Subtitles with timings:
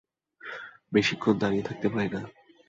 [0.93, 2.21] বেশিক্ষণ দাঁড়িয়ে থাকতে পারি না।